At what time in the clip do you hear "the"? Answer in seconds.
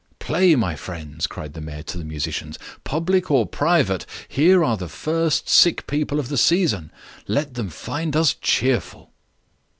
1.53-1.61, 1.99-2.03, 4.75-4.89, 6.29-6.39